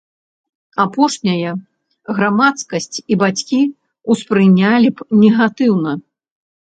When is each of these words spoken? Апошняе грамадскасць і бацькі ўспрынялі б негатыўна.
Апошняе 0.83 1.51
грамадскасць 2.19 2.97
і 3.13 3.21
бацькі 3.25 3.59
ўспрынялі 4.15 4.89
б 4.95 5.09
негатыўна. 5.25 5.91